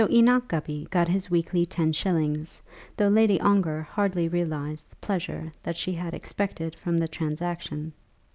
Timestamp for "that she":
5.61-5.93